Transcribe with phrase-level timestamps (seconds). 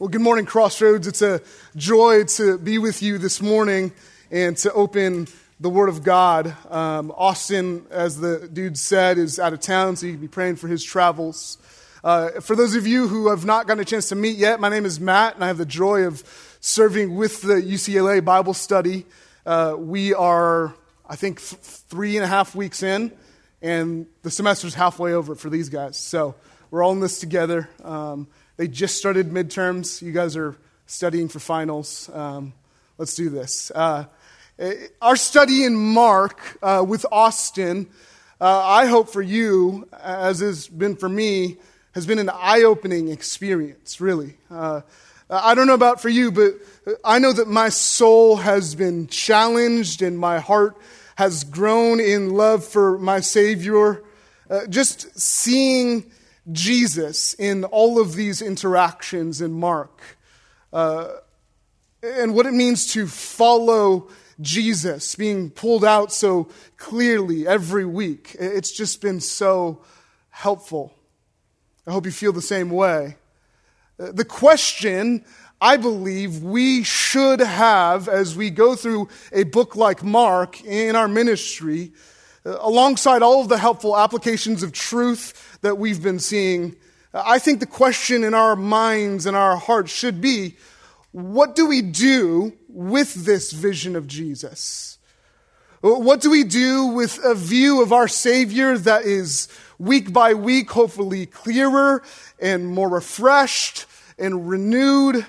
[0.00, 1.08] Well, good morning, Crossroads.
[1.08, 1.40] It's a
[1.74, 3.90] joy to be with you this morning
[4.30, 5.26] and to open
[5.58, 6.54] the Word of God.
[6.70, 10.54] Um, Austin, as the dude said, is out of town, so you can be praying
[10.54, 11.58] for his travels.
[12.04, 14.68] Uh, for those of you who have not gotten a chance to meet yet, my
[14.68, 16.22] name is Matt, and I have the joy of
[16.60, 19.04] serving with the UCLA Bible study.
[19.44, 20.76] Uh, we are,
[21.08, 23.10] I think, th- three and a half weeks in,
[23.60, 25.96] and the semester's halfway over for these guys.
[25.96, 26.36] So
[26.70, 27.68] we're all in this together.
[27.82, 28.28] Um,
[28.58, 30.02] they just started midterms.
[30.02, 32.10] You guys are studying for finals.
[32.12, 32.52] Um,
[32.98, 33.70] let's do this.
[33.72, 34.06] Uh,
[35.00, 37.88] our study in Mark uh, with Austin,
[38.40, 41.58] uh, I hope for you, as has been for me,
[41.92, 44.36] has been an eye opening experience, really.
[44.50, 44.80] Uh,
[45.30, 46.54] I don't know about for you, but
[47.04, 50.76] I know that my soul has been challenged and my heart
[51.14, 54.02] has grown in love for my Savior.
[54.50, 56.10] Uh, just seeing
[56.52, 60.00] Jesus in all of these interactions in Mark
[60.72, 61.08] uh,
[62.02, 64.08] and what it means to follow
[64.40, 68.36] Jesus being pulled out so clearly every week.
[68.38, 69.82] It's just been so
[70.30, 70.94] helpful.
[71.86, 73.16] I hope you feel the same way.
[73.98, 75.24] Uh, the question
[75.60, 81.08] I believe we should have as we go through a book like Mark in our
[81.08, 81.92] ministry,
[82.46, 86.76] uh, alongside all of the helpful applications of truth that we've been seeing,
[87.12, 90.56] I think the question in our minds and our hearts should be
[91.12, 94.98] what do we do with this vision of Jesus?
[95.80, 99.48] What do we do with a view of our Savior that is
[99.78, 102.02] week by week, hopefully clearer
[102.40, 103.86] and more refreshed
[104.18, 105.24] and renewed?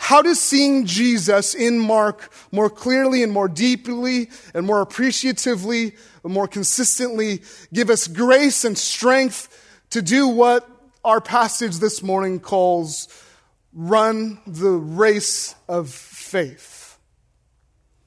[0.00, 6.32] How does seeing Jesus in Mark more clearly and more deeply and more appreciatively and
[6.32, 9.48] more consistently give us grace and strength
[9.90, 10.66] to do what
[11.04, 13.08] our passage this morning calls
[13.74, 16.96] run the race of faith.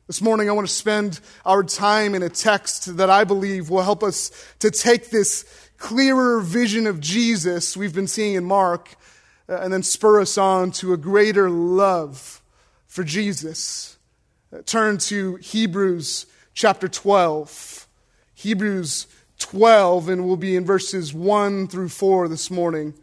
[0.07, 3.83] This morning, I want to spend our time in a text that I believe will
[3.83, 5.43] help us to take this
[5.77, 8.95] clearer vision of Jesus we've been seeing in Mark
[9.55, 12.41] and then spur us on to a greater love
[12.87, 13.97] for Jesus.
[14.53, 17.87] Uh, turn to Hebrews chapter 12.
[18.33, 19.07] Hebrews
[19.39, 22.93] 12, and we'll be in verses 1 through 4 this morning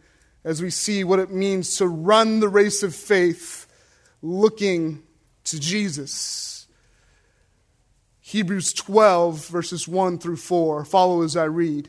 [0.45, 3.67] as we see what it means to run the race of faith
[4.23, 5.03] looking
[5.45, 6.67] to Jesus.
[8.21, 10.85] Hebrews 12, verses 1 through 4.
[10.85, 11.89] Follow as I read.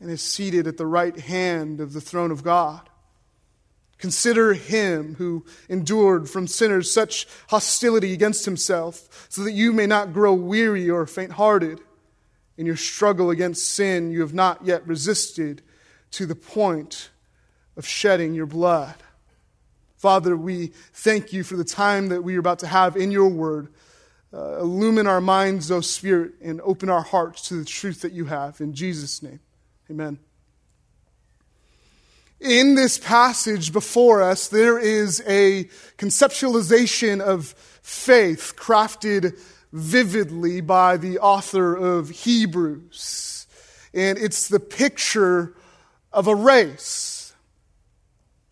[0.00, 2.88] and is seated at the right hand of the throne of God.
[3.98, 10.12] Consider him who endured from sinners such hostility against himself, so that you may not
[10.12, 11.80] grow weary or faint hearted.
[12.58, 15.62] In your struggle against sin, you have not yet resisted
[16.12, 17.10] to the point
[17.76, 18.94] of shedding your blood.
[19.96, 23.28] Father, we thank you for the time that we are about to have in your
[23.28, 23.68] word.
[24.32, 28.26] Uh, illumine our minds, O Spirit, and open our hearts to the truth that you
[28.26, 28.60] have.
[28.60, 29.40] In Jesus' name,
[29.90, 30.18] amen.
[32.40, 35.64] In this passage before us, there is a
[35.96, 37.46] conceptualization of
[37.82, 39.38] faith crafted
[39.72, 43.46] vividly by the author of Hebrews.
[43.94, 45.54] And it's the picture
[46.12, 47.32] of a race,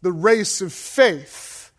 [0.03, 1.71] the race of faith.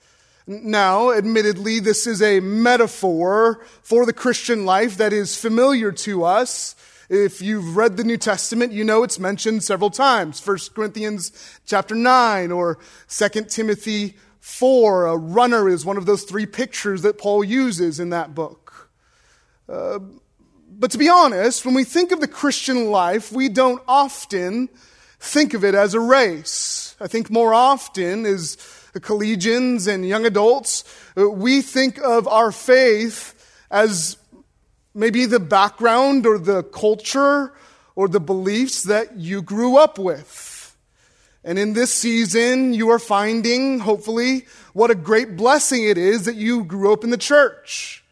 [0.46, 6.76] Now, admittedly, this is a metaphor for the Christian life that is familiar to us
[7.10, 10.46] if you've read the New Testament, you know it's mentioned several times.
[10.46, 11.32] 1 Corinthians
[11.66, 12.80] chapter 9 or
[13.10, 15.06] 2 Timothy 4.
[15.08, 18.90] A runner is one of those three pictures that Paul uses in that book.
[19.68, 20.00] Uh,
[20.78, 24.70] but to be honest, when we think of the Christian life, we don't often
[25.20, 26.96] think of it as a race.
[27.00, 28.58] I think more often as
[28.96, 30.84] collegians and young adults,
[31.18, 33.32] uh, we think of our faith
[33.72, 34.18] as
[34.96, 37.54] maybe the background or the culture
[37.96, 40.76] or the beliefs that you grew up with.
[41.44, 46.36] And in this season, you are finding, hopefully, what a great blessing it is that
[46.36, 48.04] you grew up in the church.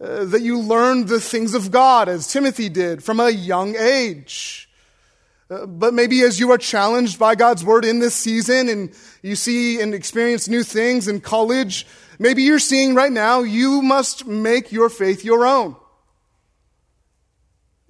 [0.00, 4.68] Uh, that you learned the things of God, as Timothy did, from a young age.
[5.50, 8.92] Uh, but maybe as you are challenged by God's word in this season and
[9.22, 11.86] you see and experience new things in college,
[12.18, 15.76] maybe you're seeing right now you must make your faith your own.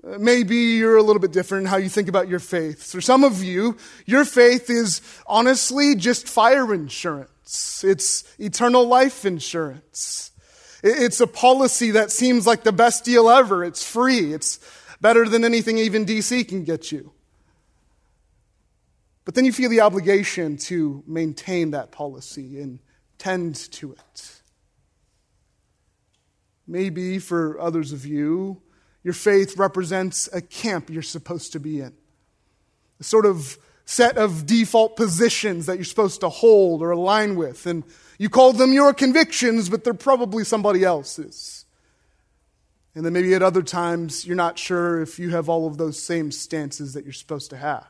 [0.04, 2.90] Uh, maybe you're a little bit different in how you think about your faith.
[2.90, 7.84] For some of you, your faith is honestly just fire insurance.
[7.84, 10.32] It's eternal life insurance.
[10.82, 13.62] It's a policy that seems like the best deal ever.
[13.62, 14.32] It's free.
[14.32, 14.58] It's
[15.00, 17.12] better than anything even DC can get you.
[19.24, 22.80] But then you feel the obligation to maintain that policy and
[23.18, 24.40] tend to it.
[26.66, 28.62] Maybe for others of you,
[29.04, 31.92] your faith represents a camp you're supposed to be in,
[33.00, 37.66] a sort of set of default positions that you're supposed to hold or align with.
[37.66, 37.84] And
[38.18, 41.64] you call them your convictions, but they're probably somebody else's.
[42.94, 46.00] And then maybe at other times, you're not sure if you have all of those
[46.00, 47.86] same stances that you're supposed to have.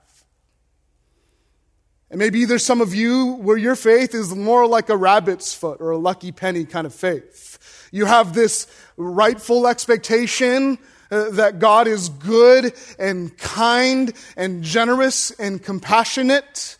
[2.09, 5.81] And maybe there's some of you where your faith is more like a rabbit's foot
[5.81, 7.89] or a lucky penny kind of faith.
[7.91, 8.67] You have this
[8.97, 10.79] rightful expectation
[11.13, 16.79] that God is good and kind and generous and compassionate.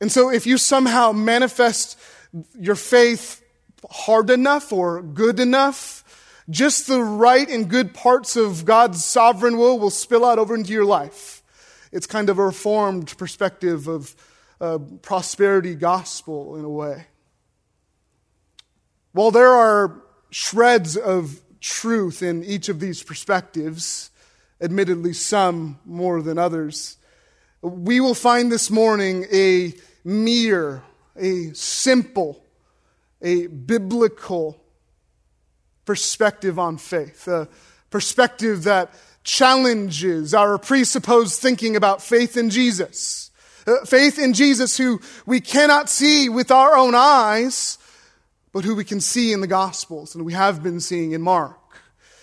[0.00, 1.96] And so if you somehow manifest
[2.58, 3.40] your faith
[3.88, 9.78] hard enough or good enough, just the right and good parts of God's sovereign will
[9.78, 11.44] will spill out over into your life.
[11.92, 14.16] It's kind of a reformed perspective of
[14.60, 17.06] uh, prosperity gospel in a way.
[19.12, 24.10] While there are shreds of truth in each of these perspectives,
[24.60, 26.96] admittedly some more than others,
[27.62, 29.74] we will find this morning a
[30.04, 30.82] mere,
[31.16, 32.42] a simple,
[33.20, 34.60] a biblical
[35.84, 37.48] perspective on faith, a
[37.90, 38.92] perspective that
[39.24, 43.30] challenges our presupposed thinking about faith in Jesus.
[43.66, 47.78] Uh, faith in Jesus, who we cannot see with our own eyes,
[48.58, 51.60] but who we can see in the Gospels, and we have been seeing in Mark.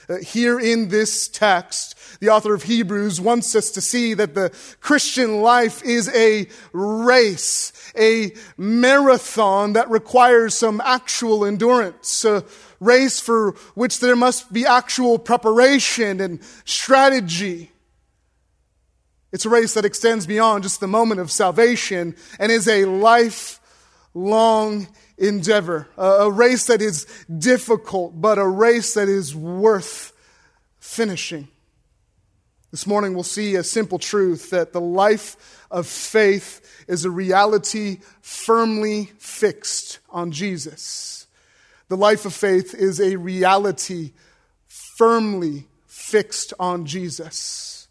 [0.09, 4.53] Uh, here in this text, the author of Hebrews wants us to see that the
[4.81, 12.25] Christian life is a race, a marathon that requires some actual endurance.
[12.25, 12.43] a
[12.81, 17.71] race for which there must be actual preparation and strategy.
[19.31, 24.89] It's a race that extends beyond just the moment of salvation and is a lifelong
[25.17, 25.87] endeavor.
[25.97, 27.05] A, race that is
[27.37, 30.13] difficult, but a race that is worth
[30.79, 31.47] finishing.
[32.71, 37.99] This morning we'll see a simple truth that the life of faith is a reality
[38.21, 41.27] firmly fixed on Jesus.
[41.87, 44.11] The life of faith is a reality
[44.67, 47.87] firmly fixed on Jesus.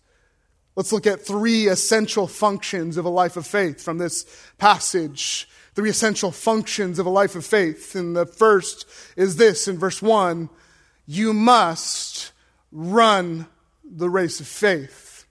[0.76, 4.26] Let's look at three essential functions of a life of faith from this
[4.58, 5.48] passage.
[5.74, 7.94] Three essential functions of a life of faith.
[7.94, 8.86] And the first
[9.16, 10.48] is this in verse 1
[11.06, 12.32] you must
[12.72, 13.46] run
[13.84, 15.26] the race of faith.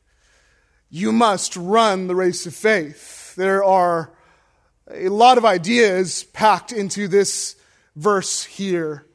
[0.89, 3.35] You must run the race of faith.
[3.35, 4.11] There are
[4.91, 7.55] a lot of ideas packed into this
[7.95, 9.05] verse here.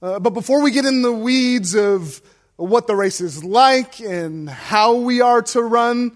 [0.00, 2.22] Uh, but before we get in the weeds of
[2.56, 6.12] what the race is like and how we are to run,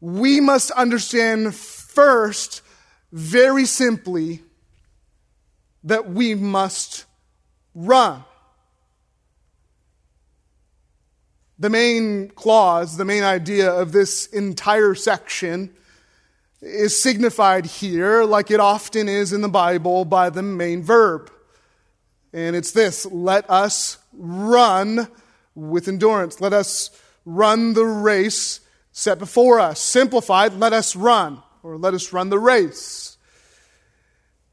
[0.00, 2.62] we must understand first,
[3.12, 4.42] very simply,
[5.84, 7.06] that we must
[7.74, 8.24] run.
[11.58, 15.74] The main clause, the main idea of this entire section
[16.62, 21.30] is signified here, like it often is in the Bible, by the main verb.
[22.32, 25.08] And it's this let us run
[25.54, 26.40] with endurance.
[26.40, 26.90] Let us
[27.24, 28.60] run the race
[28.92, 29.80] set before us.
[29.80, 33.16] Simplified, let us run, or let us run the race.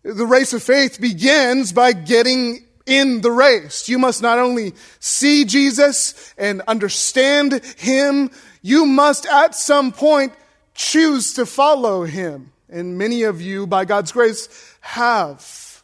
[0.04, 3.90] The race of faith begins by getting in the race.
[3.90, 10.34] You must not only see Jesus and understand Him, you must at some point
[10.74, 12.52] choose to follow him.
[12.70, 14.48] And many of you, by God's grace,
[14.82, 15.84] have.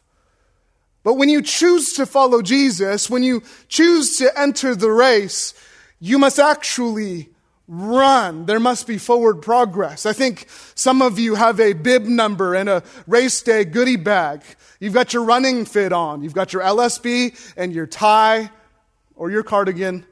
[1.02, 5.54] But when you choose to follow Jesus, when you choose to enter the race,
[5.98, 7.30] you must actually
[7.66, 8.46] run.
[8.46, 10.06] There must be forward progress.
[10.06, 14.42] I think some of you have a bib number and a race day goodie bag.
[14.80, 16.22] You've got your running fit on.
[16.22, 18.50] You've got your LSB and your tie
[19.16, 20.04] or your cardigan,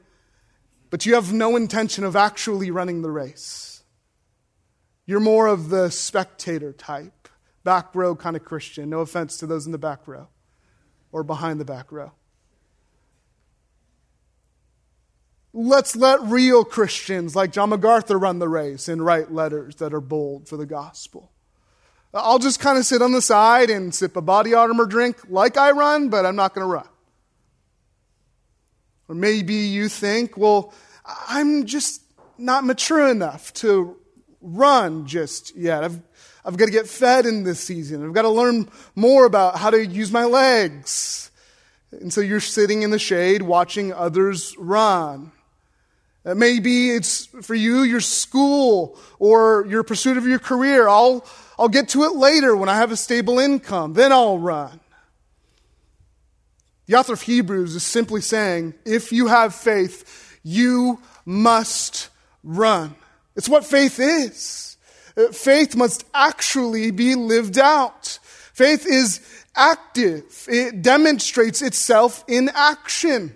[0.89, 3.83] but you have no intention of actually running the race.
[5.05, 7.27] You're more of the spectator type,
[7.63, 8.89] back row kind of Christian.
[8.89, 10.29] No offense to those in the back row
[11.11, 12.13] or behind the back row.
[15.53, 20.01] Let's let real Christians like John MacArthur run the race and write letters that are
[20.01, 21.31] bold for the gospel.
[22.13, 25.57] I'll just kind of sit on the side and sip a body armor drink like
[25.57, 26.87] I run, but I'm not going to run.
[29.07, 30.73] Or maybe you think, well,
[31.27, 32.01] I'm just
[32.37, 33.97] not mature enough to
[34.41, 35.83] run just yet.
[35.83, 35.99] I've,
[36.45, 38.05] I've got to get fed in this season.
[38.05, 41.31] I've got to learn more about how to use my legs.
[41.91, 45.31] And so you're sitting in the shade watching others run.
[46.25, 50.87] Uh, maybe it's for you your school or your pursuit of your career.
[50.87, 51.25] I'll,
[51.59, 53.93] I'll get to it later when I have a stable income.
[53.93, 54.79] Then I'll run.
[56.85, 62.09] The author of Hebrews is simply saying if you have faith, you must
[62.43, 62.95] run.
[63.35, 64.77] It's what faith is.
[65.15, 68.19] Uh, faith must actually be lived out.
[68.53, 69.21] Faith is
[69.55, 70.45] active.
[70.47, 73.35] It demonstrates itself in action.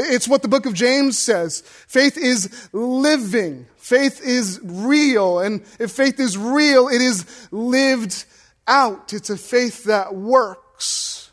[0.00, 1.60] It's what the book of James says.
[1.60, 3.66] Faith is living.
[3.76, 5.40] Faith is real.
[5.40, 8.24] And if faith is real, it is lived
[8.68, 9.12] out.
[9.12, 11.32] It's a faith that works.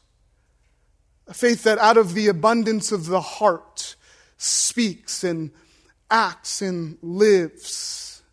[1.28, 3.96] A faith that out of the abundance of the heart
[4.38, 5.52] speaks and
[6.10, 8.24] acts and lives.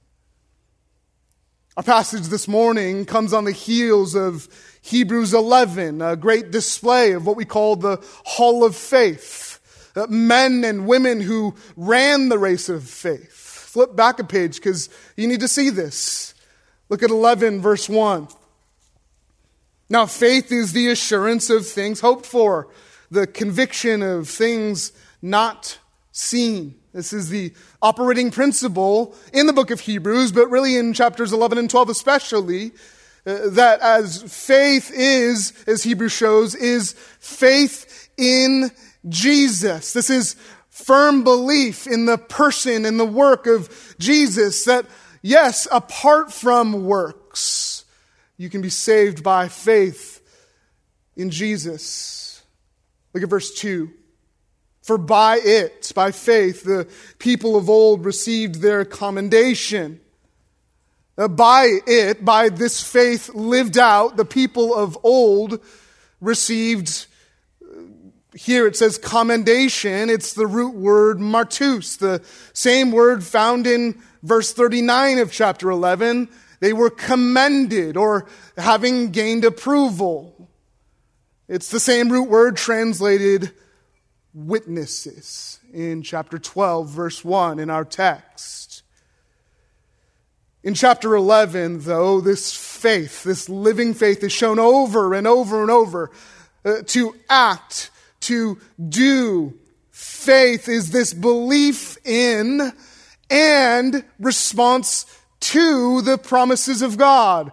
[1.77, 4.49] Our passage this morning comes on the heels of
[4.81, 9.51] Hebrews 11, a great display of what we call the Hall of Faith.
[9.95, 13.33] Uh, men and women who ran the race of faith.
[13.33, 16.35] Flip back a page because you need to see this.
[16.89, 18.29] Look at 11, verse 1.
[19.89, 22.69] Now, faith is the assurance of things hoped for,
[23.11, 25.79] the conviction of things not
[26.13, 26.75] seen.
[26.93, 31.59] This is the operating principle in the book of Hebrews, but really in chapters 11
[31.59, 32.73] and 12 especially,
[33.27, 38.71] uh, that as faith is, as Hebrews shows, is faith in
[39.09, 39.92] Jesus.
[39.92, 40.37] This is
[40.71, 44.87] firm belief in the person and the work of Jesus that,
[45.21, 47.85] yes, apart from works,
[48.37, 50.21] you can be saved by faith
[51.16, 52.42] in Jesus.
[53.12, 53.90] Look at verse 2.
[54.82, 60.00] For by it, by faith, the people of old received their commendation.
[61.16, 65.61] By it, by this faith lived out, the people of old
[66.21, 67.06] received
[68.35, 70.09] here it says commendation.
[70.09, 72.23] It's the root word martus, the
[72.53, 76.29] same word found in verse 39 of chapter 11.
[76.61, 80.49] They were commended or having gained approval.
[81.49, 83.53] It's the same root word translated
[84.33, 88.83] witnesses in chapter 12, verse 1 in our text.
[90.62, 95.71] In chapter 11, though, this faith, this living faith, is shown over and over and
[95.71, 96.11] over
[96.65, 97.91] uh, to act
[98.23, 99.55] to do.
[99.91, 102.73] Faith is this belief in
[103.31, 105.07] and response
[105.41, 107.52] to the promises of God,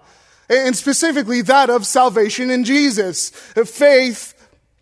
[0.50, 3.30] and specifically that of salvation in Jesus.
[3.30, 4.34] Faith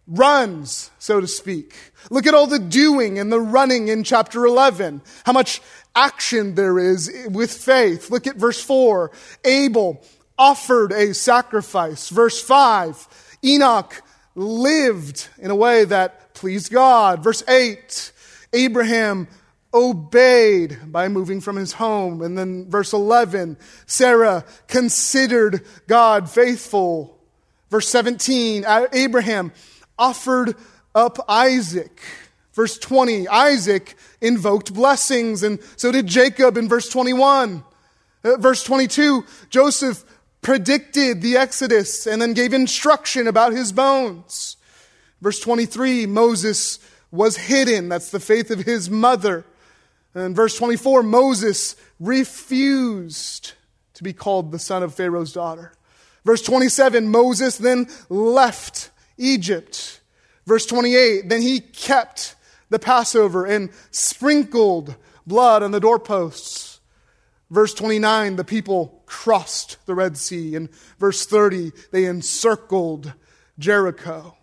[0.07, 1.75] runs, so to speak.
[2.09, 5.01] Look at all the doing and the running in chapter 11.
[5.25, 5.61] How much
[5.97, 8.09] action there is with faith.
[8.09, 9.11] Look at verse 4.
[9.43, 10.01] Abel
[10.37, 12.09] offered a sacrifice.
[12.09, 13.37] Verse 5.
[13.43, 14.01] Enoch
[14.37, 17.23] lived in a way that pleased God.
[17.23, 18.11] Verse 8
[18.53, 19.27] Abraham
[19.73, 22.21] obeyed by moving from his home.
[22.21, 27.19] And then verse 11 Sarah considered God faithful.
[27.69, 28.63] Verse 17
[28.93, 29.51] Abraham
[29.97, 30.55] offered
[30.95, 31.99] up Isaac.
[32.53, 37.63] Verse 20 Isaac invoked blessings, and so did Jacob in verse 21.
[38.23, 40.03] Uh, verse 22 Joseph
[40.41, 44.57] predicted the Exodus and then gave instruction about his bones.
[45.21, 46.79] Verse 23 Moses
[47.11, 47.89] was hidden.
[47.89, 49.45] That's the faith of his mother.
[50.13, 53.53] And verse 24 Moses refused
[53.95, 55.73] to be called the son of Pharaoh's daughter.
[56.23, 60.01] Verse 27 Moses then left Egypt.
[60.45, 62.35] Verse 28 Then he kept
[62.69, 66.79] the Passover and sprinkled blood on the doorposts.
[67.49, 70.53] Verse 29, the people crossed the Red Sea.
[70.53, 73.13] In verse 30, they encircled
[73.57, 74.37] Jericho.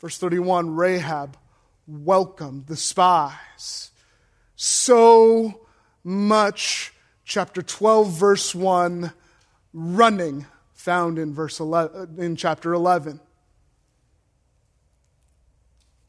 [0.00, 1.38] Verse 31, Rahab
[1.86, 3.90] welcomed the spies.
[4.56, 5.62] So
[6.04, 6.92] much,
[7.24, 9.12] chapter 12, verse 1,
[9.72, 13.20] running found in verse 11, in chapter 11.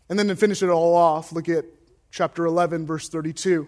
[0.10, 1.66] And then to finish it all off, look at
[2.12, 3.68] chapter 11, verse 32.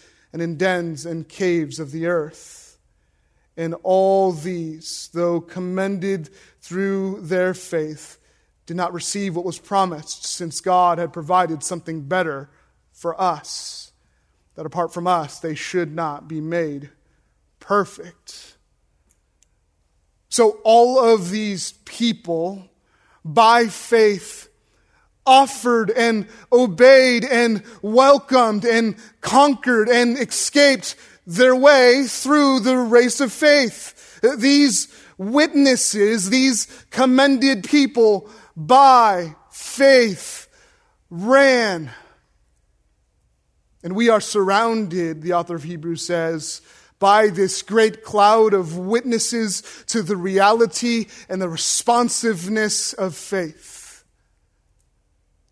[0.33, 2.77] and in dens and caves of the earth.
[3.57, 6.29] And all these, though commended
[6.61, 8.17] through their faith,
[8.65, 12.49] did not receive what was promised, since God had provided something better
[12.91, 13.91] for us,
[14.55, 16.89] that apart from us, they should not be made
[17.59, 18.55] perfect.
[20.29, 22.69] So, all of these people,
[23.25, 24.47] by faith,
[25.25, 30.95] offered and obeyed and welcomed and conquered and escaped
[31.27, 34.19] their way through the race of faith.
[34.37, 34.87] These
[35.17, 40.47] witnesses, these commended people by faith
[41.09, 41.91] ran.
[43.83, 46.61] And we are surrounded, the author of Hebrews says,
[46.99, 53.70] by this great cloud of witnesses to the reality and the responsiveness of faith.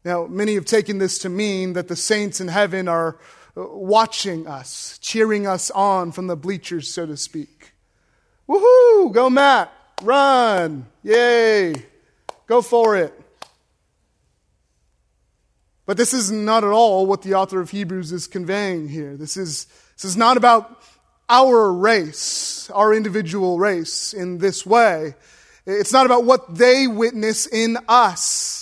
[0.05, 3.17] Now, many have taken this to mean that the saints in heaven are
[3.57, 7.73] uh, watching us, cheering us on from the bleachers, so to speak.
[8.47, 9.11] Woohoo!
[9.13, 9.71] Go, Matt!
[10.01, 10.85] Run!
[11.03, 11.73] Yay!
[12.47, 13.13] Go for it.
[15.85, 19.17] But this is not at all what the author of Hebrews is conveying here.
[19.17, 19.65] This is,
[19.95, 20.81] this is not about
[21.27, 25.15] our race, our individual race in this way.
[25.65, 28.58] It's not about what they witness in us.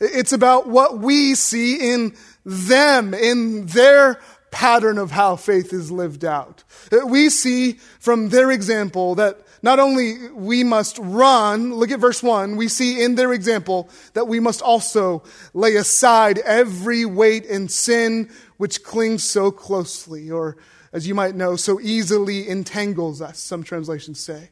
[0.00, 6.24] It's about what we see in them, in their pattern of how faith is lived
[6.24, 6.64] out.
[7.06, 12.56] We see from their example that not only we must run, look at verse 1,
[12.56, 18.30] we see in their example that we must also lay aside every weight and sin
[18.56, 20.56] which clings so closely, or
[20.92, 24.50] as you might know, so easily entangles us, some translations say.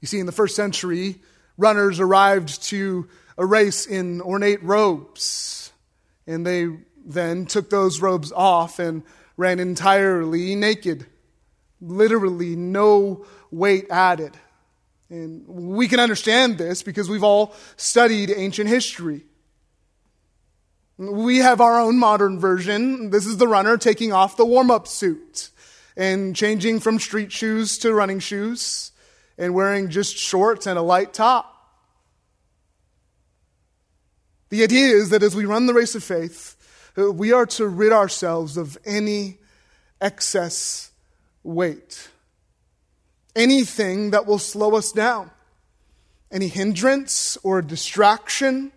[0.00, 1.20] You see, in the first century,
[1.56, 3.08] runners arrived to
[3.42, 5.72] a race in ornate robes.
[6.28, 6.68] And they
[7.04, 9.02] then took those robes off and
[9.36, 11.06] ran entirely naked.
[11.80, 14.36] Literally, no weight added.
[15.10, 19.22] And we can understand this because we've all studied ancient history.
[20.96, 23.10] We have our own modern version.
[23.10, 25.50] This is the runner taking off the warm up suit
[25.96, 28.92] and changing from street shoes to running shoes
[29.36, 31.51] and wearing just shorts and a light top.
[34.52, 36.56] The idea is that as we run the race of faith,
[36.98, 39.38] uh, we are to rid ourselves of any
[39.98, 40.90] excess
[41.42, 42.10] weight,
[43.34, 45.30] anything that will slow us down,
[46.30, 48.72] any hindrance or distraction.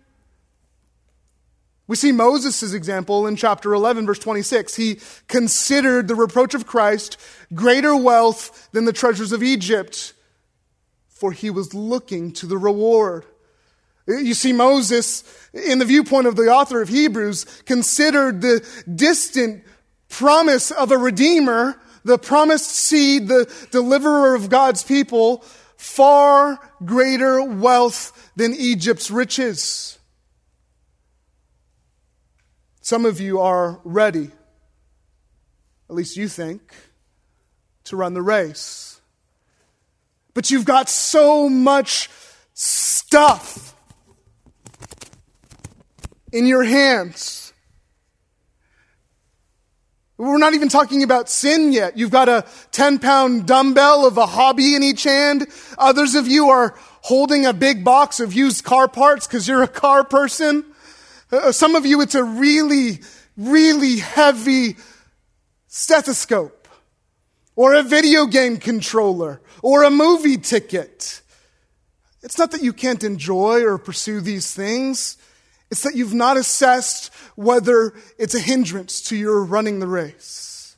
[1.86, 4.76] We see Moses' example in chapter 11, verse 26.
[4.76, 7.18] He considered the reproach of Christ
[7.52, 10.14] greater wealth than the treasures of Egypt,
[11.10, 13.26] for he was looking to the reward.
[14.06, 19.64] You see, Moses, in the viewpoint of the author of Hebrews, considered the distant
[20.08, 25.44] promise of a redeemer, the promised seed, the deliverer of God's people,
[25.76, 29.98] far greater wealth than Egypt's riches.
[32.80, 34.30] Some of you are ready,
[35.90, 36.72] at least you think,
[37.84, 39.00] to run the race.
[40.34, 42.08] But you've got so much
[42.54, 43.75] stuff
[46.36, 47.54] in your hands.
[50.18, 51.96] We're not even talking about sin yet.
[51.96, 55.46] You've got a 10 pound dumbbell of a hobby in each hand.
[55.78, 59.68] Others of you are holding a big box of used car parts because you're a
[59.68, 60.64] car person.
[61.32, 63.00] Uh, some of you, it's a really,
[63.38, 64.76] really heavy
[65.68, 66.68] stethoscope
[67.54, 71.22] or a video game controller or a movie ticket.
[72.22, 75.16] It's not that you can't enjoy or pursue these things.
[75.70, 80.76] It's that you've not assessed whether it's a hindrance to your running the race.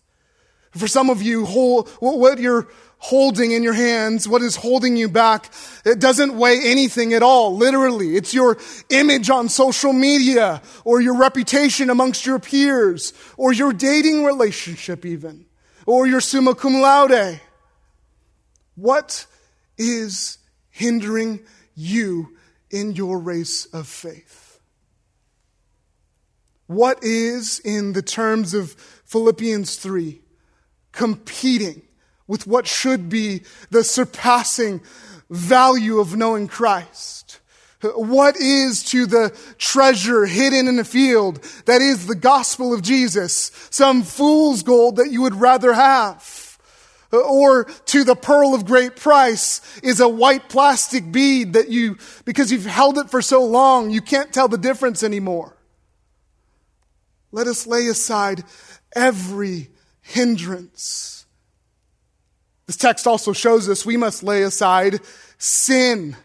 [0.71, 5.51] For some of you, what you're holding in your hands, what is holding you back,
[5.85, 8.17] it doesn't weigh anything at all, literally.
[8.17, 8.59] It's your
[8.91, 15.47] image on social media, or your reputation amongst your peers, or your dating relationship even,
[15.87, 17.41] or your summa cum laude.
[18.75, 19.27] What
[19.77, 20.39] is
[20.71, 21.41] hindering
[21.75, 22.37] you
[22.71, 24.48] in your race of faith?
[26.69, 28.73] What is, in the terms of
[29.07, 30.21] Philippians 3,
[30.93, 31.83] competing
[32.27, 34.83] with what should be the surpassing
[35.31, 37.41] value of knowing Christ?
[37.81, 43.51] What is to the treasure hidden in a field that is the gospel of Jesus?
[43.71, 46.59] Some fool's gold that you would rather have?
[47.13, 52.53] Or to the pearl of great price is a white plastic bead that you, because
[52.53, 55.55] you've held it for so long, you can't tell the difference anymore.
[57.31, 58.45] Let us lay aside
[58.95, 59.69] every
[60.01, 61.27] hindrance.
[62.67, 65.01] This text also shows us we must lay aside
[65.39, 66.17] sin.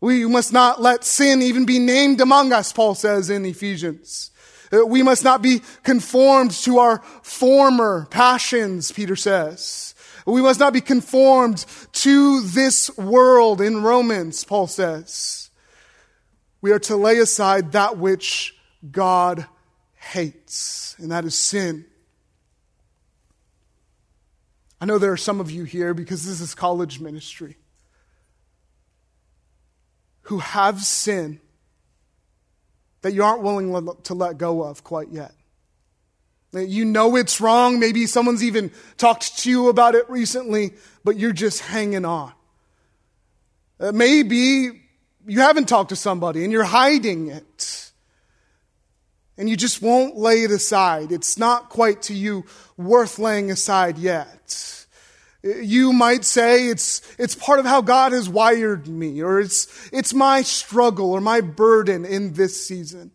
[0.00, 4.30] We must not let sin even be named among us, Paul says in Ephesians.
[4.72, 9.94] Uh, we must not be conformed to our former passions, Peter says.
[10.26, 15.50] We must not be conformed to this world in Romans, Paul says.
[16.60, 18.56] We are to lay aside that which
[18.90, 19.46] God
[20.12, 21.84] hates, and that is sin.
[24.80, 27.56] I know there are some of you here because this is college ministry
[30.22, 31.40] who have sin
[33.02, 35.32] that you aren't willing to let go of quite yet.
[36.52, 37.78] You know it's wrong.
[37.78, 40.72] Maybe someone's even talked to you about it recently,
[41.04, 42.32] but you're just hanging on.
[43.78, 44.82] Uh, maybe
[45.26, 47.85] you haven't talked to somebody and you're hiding it.
[49.38, 51.12] And you just won't lay it aside.
[51.12, 52.44] It's not quite to you
[52.76, 54.86] worth laying aside yet.
[55.42, 60.14] You might say it's, it's part of how God has wired me, or it's, it's
[60.14, 63.12] my struggle or my burden in this season.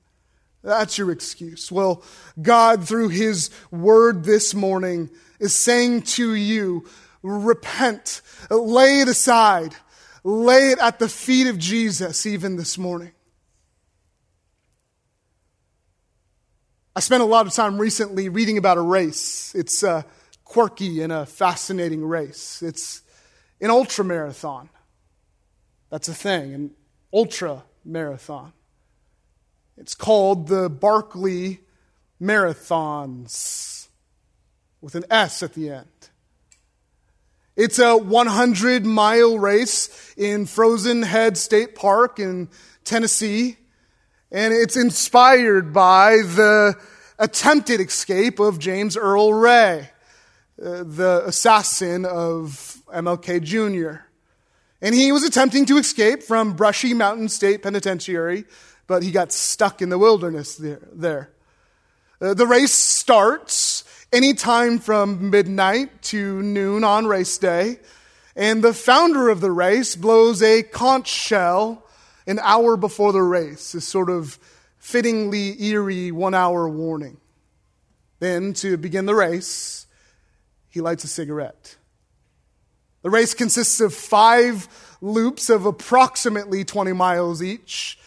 [0.63, 1.71] That's your excuse.
[1.71, 2.03] Well,
[2.41, 6.87] God, through His word this morning, is saying to you,
[7.23, 9.75] repent, lay it aside,
[10.23, 13.11] lay it at the feet of Jesus even this morning.
[16.93, 19.55] I spent a lot of time recently reading about a race.
[19.55, 20.05] It's a
[20.43, 22.61] quirky and a fascinating race.
[22.61, 23.01] It's
[23.61, 24.67] an ultra marathon.
[25.89, 26.71] That's a thing, an
[27.13, 28.51] ultra marathon.
[29.77, 31.61] It's called the Barkley
[32.21, 33.87] Marathons
[34.81, 35.87] with an S at the end.
[37.55, 42.49] It's a 100 mile race in Frozen Head State Park in
[42.83, 43.57] Tennessee,
[44.31, 46.75] and it's inspired by the
[47.19, 49.89] attempted escape of James Earl Ray.
[50.61, 54.03] Uh, the assassin of MLK Jr.
[54.79, 58.45] And he was attempting to escape from Brushy Mountain State Penitentiary,
[58.85, 60.87] but he got stuck in the wilderness there.
[60.93, 61.31] there.
[62.21, 67.79] Uh, the race starts anytime from midnight to noon on race day,
[68.35, 71.83] and the founder of the race blows a conch shell
[72.31, 74.39] an hour before the race, is sort of
[74.77, 77.17] fittingly eerie one hour warning.
[78.19, 79.85] Then, to begin the race,
[80.69, 81.75] he lights a cigarette.
[83.03, 84.67] The race consists of five
[85.01, 87.99] loops of approximately 20 miles each.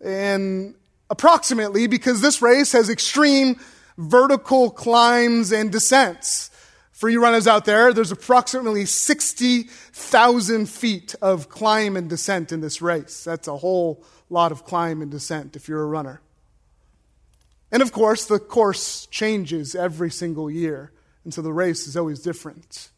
[0.00, 0.74] And
[1.10, 3.58] approximately because this race has extreme
[3.98, 6.50] vertical climbs and descents.
[6.96, 12.80] For you runners out there, there's approximately 60,000 feet of climb and descent in this
[12.80, 13.22] race.
[13.22, 16.22] That's a whole lot of climb and descent if you're a runner.
[17.70, 20.90] And of course, the course changes every single year.
[21.24, 22.88] And so the race is always different.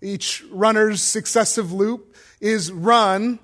[0.00, 3.38] Each runner's successive loop is run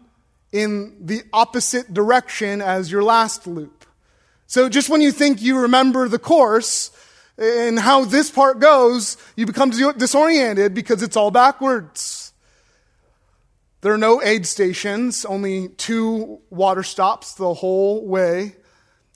[0.52, 3.84] in the opposite direction as your last loop.
[4.46, 6.92] So just when you think you remember the course
[7.38, 12.32] and how this part goes, you become disoriented because it's all backwards.
[13.82, 18.56] There are no aid stations, only two water stops the whole way.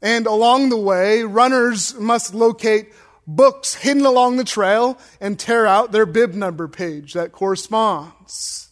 [0.02, 2.92] And along the way, runners must locate
[3.26, 8.70] books hidden along the trail and tear out their bib number page that corresponds.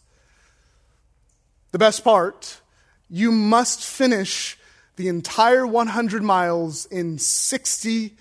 [1.71, 2.61] The best part,
[3.09, 4.57] you must finish
[4.95, 8.15] the entire 100 miles in 60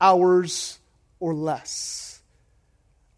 [0.00, 0.78] hours
[1.18, 2.22] or less.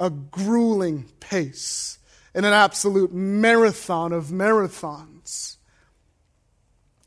[0.00, 1.98] A grueling pace
[2.34, 5.56] and an absolute marathon of marathons.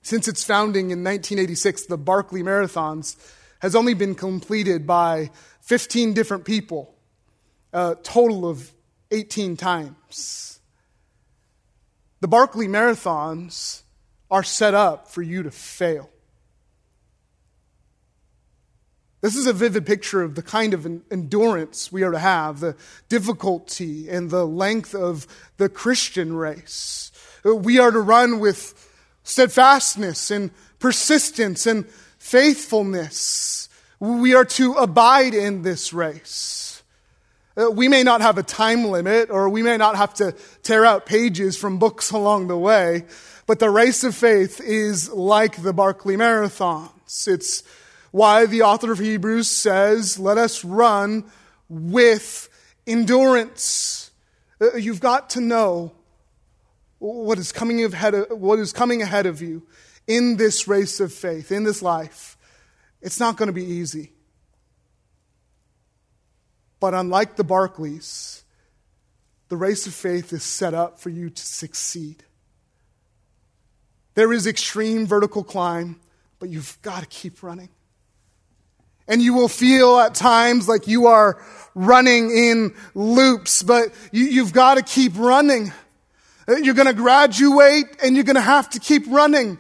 [0.02, 3.16] Since its founding in 1986, the Barkley Marathons
[3.60, 6.94] has only been completed by 15 different people,
[7.74, 8.72] a total of
[9.10, 10.60] 18 times.
[12.22, 13.82] The Barkley Marathons
[14.30, 16.10] are set up for you to fail.
[19.26, 22.76] This is a vivid picture of the kind of endurance we are to have, the
[23.10, 25.26] difficulty and the length of
[25.58, 27.12] the Christian race.
[27.44, 28.76] We are to run with
[29.24, 33.68] steadfastness and persistence and faithfulness.
[34.00, 36.84] We are to abide in this race.
[37.58, 40.86] Uh, we may not have a time limit or we may not have to tear
[40.86, 43.06] out pages from books along the way,
[43.48, 47.28] but the race of faith is like the Barkley Marathons.
[47.28, 47.64] It's
[48.16, 51.26] why the author of Hebrews says, let us run
[51.68, 52.48] with
[52.88, 54.10] endurance.
[54.62, 55.92] Uh, you've got to know
[57.00, 59.68] what is coming ahead of, what is coming ahead of you
[60.08, 62.38] in this race of faith, in this life.
[63.02, 64.14] It's not going to be easy.
[66.80, 68.44] But unlike the Barkleys,
[69.50, 72.24] the race of faith is set up for you to succeed.
[74.14, 76.00] There is extreme vertical climb,
[76.40, 77.68] but you've got to keep running.
[79.08, 81.40] And you will feel at times like you are
[81.76, 85.72] running in loops, but you, have got to keep running.
[86.48, 89.60] You're going to graduate and you're going to have to keep running.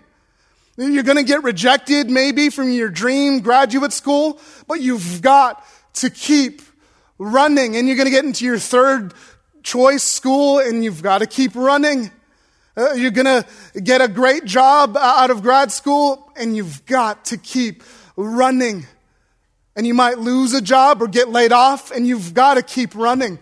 [0.77, 5.63] You're going to get rejected maybe from your dream graduate school, but you've got
[5.95, 6.62] to keep
[7.17, 9.13] running and you're going to get into your third
[9.63, 12.12] choice school and you've got to keep running.
[12.77, 17.25] Uh, you're going to get a great job out of grad school and you've got
[17.25, 17.84] to keep
[18.17, 18.86] running.
[19.76, 22.96] And you might lose a job or get laid off and you've got to keep
[22.96, 23.40] running.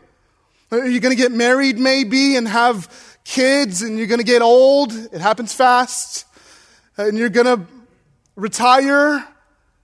[0.71, 2.89] You're going to get married maybe and have
[3.23, 4.91] kids and you're going to get old.
[4.93, 6.25] It happens fast
[6.97, 7.65] and you're going to
[8.35, 9.27] retire.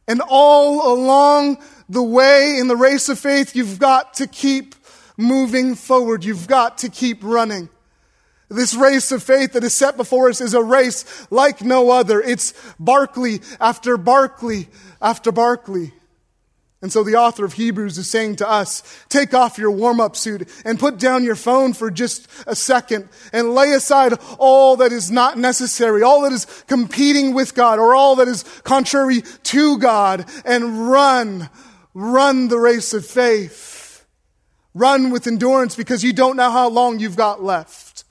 [0.08, 4.74] And all along the way in the race of faith, you've got to keep
[5.18, 6.24] moving forward.
[6.24, 7.70] You've got to keep running.
[8.50, 12.20] This race of faith that is set before us is a race like no other.
[12.20, 15.94] It's Barkley after Barkley after Barkley.
[16.82, 20.16] And so the author of Hebrews is saying to us, take off your warm up
[20.16, 24.94] suit and put down your phone for just a second and lay aside all that
[24.94, 29.78] is not necessary, all that is competing with God or all that is contrary to
[29.78, 31.50] God and run,
[31.94, 34.06] run the race of faith.
[34.74, 38.06] Run with endurance because you don't know how long you've got left.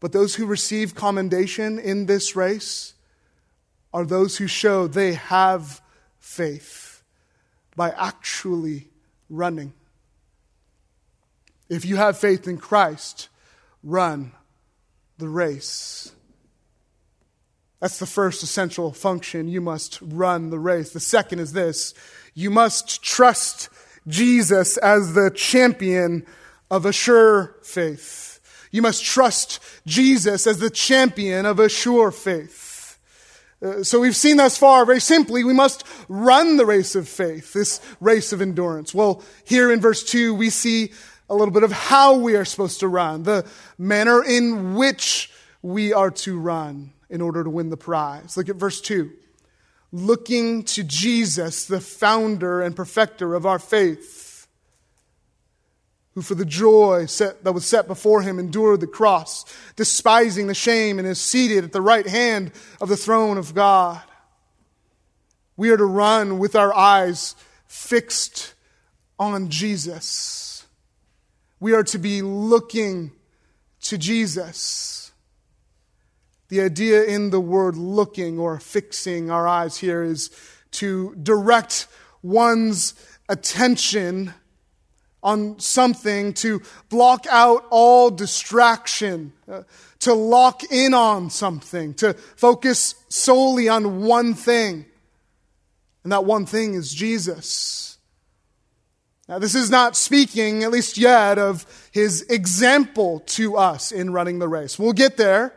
[0.00, 2.92] But those who receive commendation in this race
[3.94, 5.80] are those who show they have
[6.18, 6.79] faith
[7.80, 8.86] by actually
[9.30, 9.72] running.
[11.70, 13.30] If you have faith in Christ,
[13.82, 14.32] run
[15.16, 16.12] the race.
[17.80, 19.48] That's the first essential function.
[19.48, 20.92] You must run the race.
[20.92, 21.94] The second is this
[22.34, 23.70] you must trust
[24.06, 26.26] Jesus as the champion
[26.70, 28.40] of a sure faith.
[28.70, 32.69] You must trust Jesus as the champion of a sure faith.
[33.62, 37.52] Uh, so we've seen thus far, very simply, we must run the race of faith,
[37.52, 38.94] this race of endurance.
[38.94, 40.92] Well, here in verse 2, we see
[41.28, 43.46] a little bit of how we are supposed to run, the
[43.76, 45.30] manner in which
[45.62, 48.36] we are to run in order to win the prize.
[48.36, 49.10] Look at verse 2.
[49.92, 54.29] Looking to Jesus, the founder and perfecter of our faith
[56.14, 59.44] who for the joy set, that was set before him endured the cross,
[59.76, 64.00] despising the shame, and is seated at the right hand of the throne of God.
[65.56, 68.54] We are to run with our eyes fixed
[69.18, 70.66] on Jesus.
[71.60, 73.12] We are to be looking
[73.82, 75.12] to Jesus.
[76.48, 80.30] The idea in the word looking or fixing our eyes here is
[80.72, 81.86] to direct
[82.22, 82.94] one's
[83.28, 84.34] attention
[85.22, 89.62] on something, to block out all distraction, uh,
[90.00, 94.86] to lock in on something, to focus solely on one thing.
[96.02, 97.98] And that one thing is Jesus.
[99.28, 104.38] Now, this is not speaking, at least yet, of his example to us in running
[104.38, 104.78] the race.
[104.78, 105.54] We'll get there.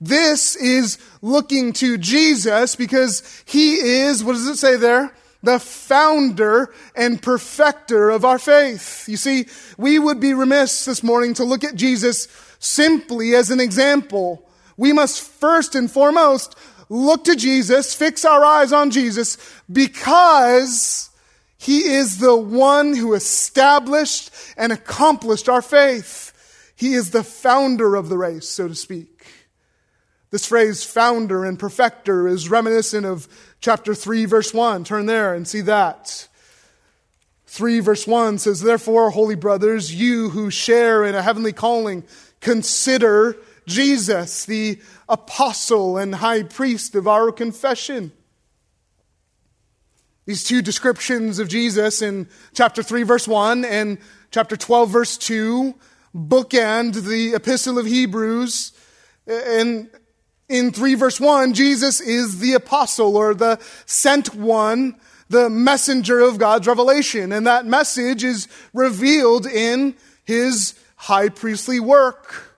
[0.00, 5.14] This is looking to Jesus because he is, what does it say there?
[5.46, 9.08] The founder and perfecter of our faith.
[9.08, 9.46] You see,
[9.78, 12.28] we would be remiss this morning to look at Jesus
[12.58, 14.46] simply as an example.
[14.76, 16.56] We must first and foremost
[16.88, 19.38] look to Jesus, fix our eyes on Jesus,
[19.72, 21.10] because
[21.58, 26.72] he is the one who established and accomplished our faith.
[26.76, 29.15] He is the founder of the race, so to speak.
[30.36, 33.26] This phrase, founder and perfecter, is reminiscent of
[33.58, 34.84] chapter 3, verse 1.
[34.84, 36.28] Turn there and see that.
[37.46, 42.04] 3, verse 1 says, Therefore, holy brothers, you who share in a heavenly calling,
[42.42, 48.12] consider Jesus, the apostle and high priest of our confession.
[50.26, 53.96] These two descriptions of Jesus in chapter 3, verse 1 and
[54.30, 55.74] chapter 12, verse 2
[56.14, 58.72] bookend the epistle of Hebrews.
[59.26, 59.88] And
[60.48, 64.96] in 3, verse 1, Jesus is the apostle or the sent one,
[65.28, 67.32] the messenger of God's revelation.
[67.32, 72.56] And that message is revealed in his high priestly work.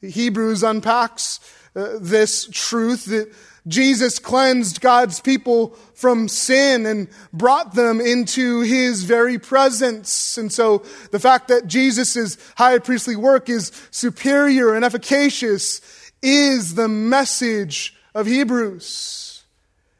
[0.00, 1.40] Hebrews unpacks
[1.74, 3.32] uh, this truth that
[3.68, 10.38] Jesus cleansed God's people from sin and brought them into his very presence.
[10.38, 15.80] And so the fact that Jesus' high priestly work is superior and efficacious
[16.22, 19.44] is the message of Hebrews.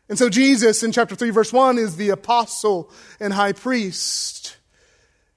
[0.09, 4.57] And so Jesus in chapter 3 verse 1 is the apostle and high priest.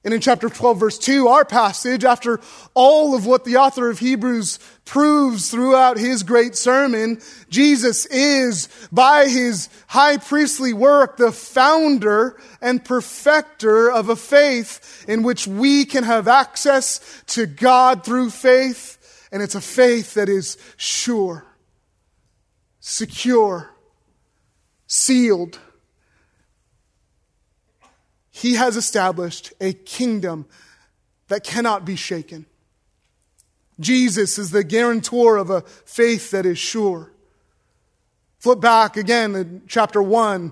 [0.05, 2.41] And in chapter 12, verse 2, our passage, after
[2.73, 9.29] all of what the author of Hebrews proves throughout his great sermon, Jesus is, by
[9.29, 16.03] his high priestly work, the founder and perfecter of a faith in which we can
[16.03, 18.97] have access to God through faith.
[19.33, 21.43] And it's a faith that is sure,
[22.79, 23.71] secure,
[24.85, 25.59] sealed,
[28.29, 30.45] he has established a kingdom
[31.29, 32.45] that cannot be shaken.
[33.79, 37.11] Jesus is the guarantor of a faith that is sure.
[38.37, 40.51] Flip back again in chapter 1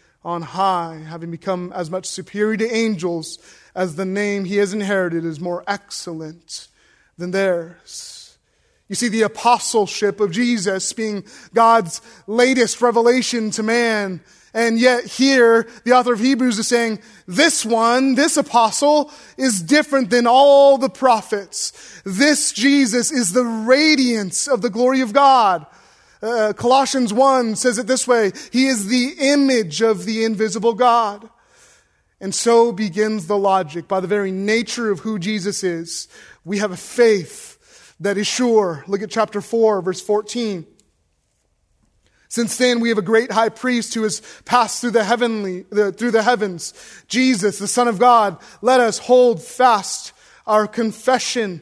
[0.23, 3.39] on high, having become as much superior to angels
[3.73, 6.67] as the name he has inherited is more excellent
[7.17, 8.37] than theirs.
[8.87, 14.21] You see, the apostleship of Jesus being God's latest revelation to man
[14.53, 20.09] and yet here, the author of Hebrews is saying, this one, this apostle, is different
[20.09, 22.01] than all the prophets.
[22.05, 25.65] This Jesus is the radiance of the glory of God.
[26.21, 31.29] Uh, Colossians 1 says it this way, He is the image of the invisible God.
[32.19, 33.87] And so begins the logic.
[33.87, 36.07] By the very nature of who Jesus is,
[36.45, 38.83] we have a faith that is sure.
[38.87, 40.67] Look at chapter 4, verse 14.
[42.29, 45.91] Since then, we have a great high priest who has passed through the heavenly, the,
[45.91, 46.73] through the heavens,
[47.07, 48.37] Jesus, the Son of God.
[48.61, 50.13] Let us hold fast
[50.45, 51.61] our confession.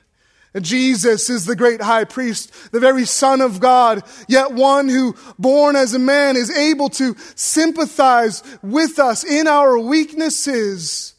[0.59, 5.77] Jesus is the great high priest, the very son of God, yet one who, born
[5.77, 11.13] as a man, is able to sympathize with us in our weaknesses.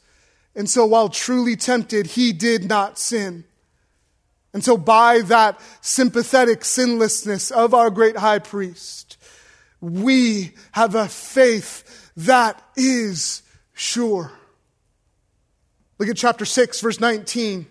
[0.54, 3.44] And so while truly tempted, he did not sin.
[4.52, 9.16] And so by that sympathetic sinlessness of our great high priest,
[9.80, 13.42] we have a faith that is
[13.72, 14.30] sure.
[15.98, 17.66] Look at chapter 6, verse 19.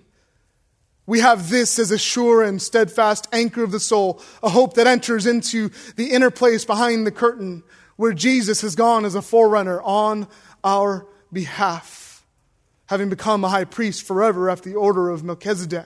[1.06, 4.88] We have this as a sure and steadfast anchor of the soul, a hope that
[4.88, 7.64] enters into the inner place behind the curtain
[7.96, 10.28] where Jesus has gone as a forerunner on
[10.64, 12.26] our behalf,
[12.88, 15.86] having become a high priest forever after the order of Melchizedek.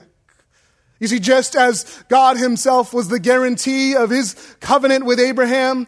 [0.98, 5.86] You see, just as God himself was the guarantee of his covenant with Abraham,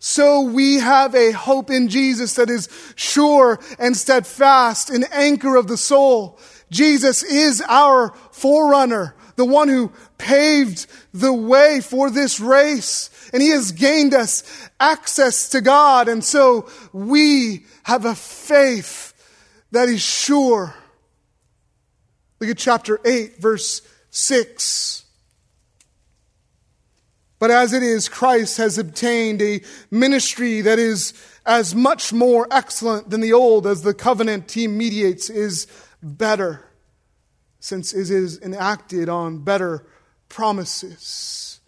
[0.00, 5.68] so we have a hope in Jesus that is sure and steadfast, an anchor of
[5.68, 6.40] the soul.
[6.70, 13.10] Jesus is our forerunner, the one who paved the way for this race.
[13.32, 14.42] And he has gained us
[14.78, 16.08] access to God.
[16.08, 19.14] And so we have a faith
[19.72, 20.74] that is sure.
[22.40, 25.04] Look at chapter 8, verse 6.
[27.38, 31.14] But as it is, Christ has obtained a ministry that is
[31.46, 35.66] as much more excellent than the old as the covenant he mediates is
[36.02, 36.64] better,
[37.60, 39.86] since it is enacted on better
[40.28, 41.60] promises.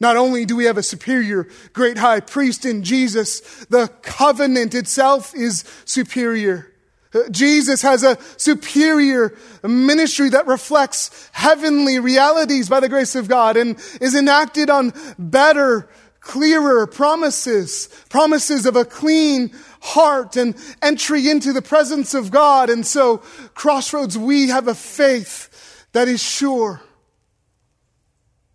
[0.00, 5.34] Not only do we have a superior great high priest in Jesus, the covenant itself
[5.34, 6.72] is superior.
[7.12, 13.56] Uh, Jesus has a superior ministry that reflects heavenly realities by the grace of God
[13.56, 15.88] and is enacted on better,
[16.20, 19.50] clearer promises, promises of a clean
[19.80, 22.70] heart and entry into the presence of God.
[22.70, 23.18] And so,
[23.54, 26.80] Crossroads, we have a faith that is sure.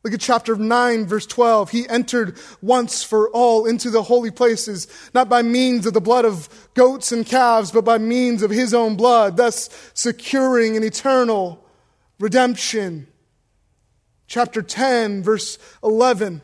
[0.03, 1.71] Look at chapter 9, verse 12.
[1.71, 6.25] He entered once for all into the holy places, not by means of the blood
[6.25, 11.65] of goats and calves, but by means of his own blood, thus securing an eternal
[12.19, 13.07] redemption.
[14.27, 16.43] Chapter 10, verse 11.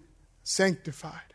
[0.43, 1.33] sanctified.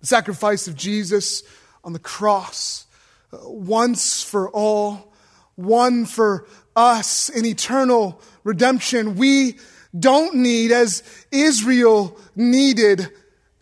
[0.00, 1.42] The sacrifice of Jesus
[1.84, 2.86] on the cross,
[3.32, 5.12] uh, once for all,
[5.56, 9.16] one for us in eternal redemption.
[9.16, 9.58] We
[9.98, 13.10] don't need, as Israel needed,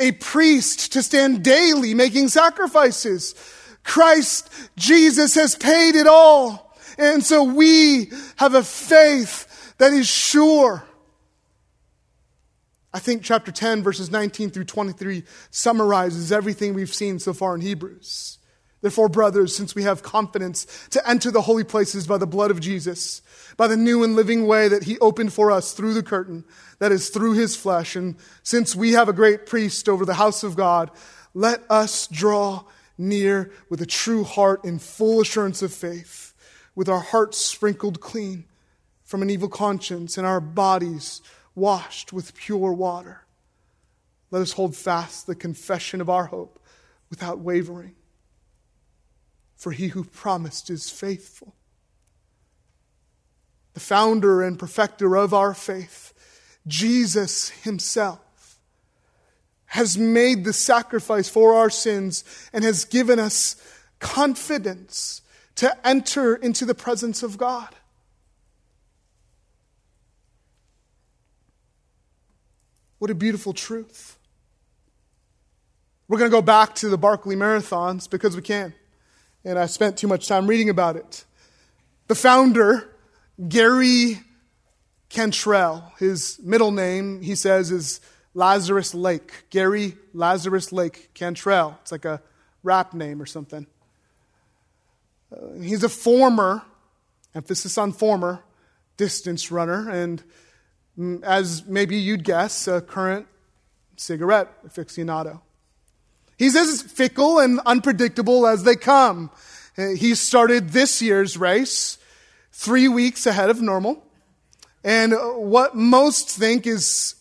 [0.01, 3.35] a priest to stand daily making sacrifices.
[3.83, 6.77] Christ Jesus has paid it all.
[6.99, 10.85] And so we have a faith that is sure.
[12.93, 17.61] I think chapter 10, verses 19 through 23 summarizes everything we've seen so far in
[17.61, 18.39] Hebrews.
[18.81, 22.61] Therefore, brothers, since we have confidence to enter the holy places by the blood of
[22.61, 23.23] Jesus,
[23.57, 26.45] by the new and living way that he opened for us through the curtain,
[26.79, 27.97] that is through his flesh.
[27.97, 30.91] And since we have a great priest over the house of God,
[31.35, 32.65] let us draw
[32.97, 36.33] near with a true heart in full assurance of faith,
[36.75, 38.45] with our hearts sprinkled clean
[39.05, 41.21] from an evil conscience and our bodies
[41.59, 43.23] washed with pure water.
[44.31, 46.59] Let us hold fast the confession of our hope
[47.11, 47.95] without wavering.
[49.57, 51.55] For he who promised is faithful
[53.79, 56.13] the founder and perfecter of our faith,
[56.67, 58.59] Jesus himself,
[59.67, 63.55] has made the sacrifice for our sins and has given us
[64.01, 65.23] confidence
[65.55, 67.73] to enter into the presence of God.
[72.99, 74.17] What a beautiful truth.
[76.09, 78.75] We're going to go back to the Barkley Marathons because we can.
[79.45, 81.25] And I spent too much time reading about it.
[82.09, 82.89] The founder
[83.49, 84.21] Gary
[85.11, 88.01] Cantrell, his middle name, he says, is
[88.35, 89.45] Lazarus Lake.
[89.51, 91.79] Gary Lazarus Lake Cantrell.
[91.83, 92.21] It's like a
[92.63, 93.67] rap name or something.
[95.31, 96.63] Uh, he's a former,
[97.35, 98.43] emphasis on former,
[98.97, 100.23] distance runner, and
[101.23, 103.27] as maybe you'd guess, a current
[103.97, 105.41] cigarette aficionado.
[106.37, 109.31] He's as fickle and unpredictable as they come.
[109.77, 111.99] Uh, he started this year's race
[112.53, 114.05] three weeks ahead of normal.
[114.85, 117.17] And what most think is,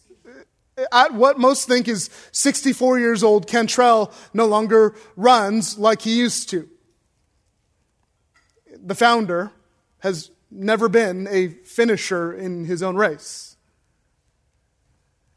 [0.91, 6.49] at what most think is 64 years old, Cantrell no longer runs like he used
[6.51, 6.69] to.
[8.75, 9.51] The founder
[9.99, 13.56] has never been a finisher in his own race.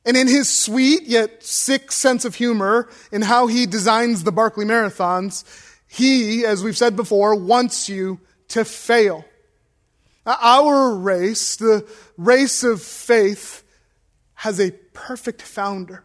[0.05, 4.65] And in his sweet yet sick sense of humor in how he designs the Barkley
[4.65, 5.45] Marathons,
[5.87, 9.25] he, as we've said before, wants you to fail.
[10.25, 11.87] Our race, the
[12.17, 13.63] race of faith,
[14.35, 16.05] has a perfect founder.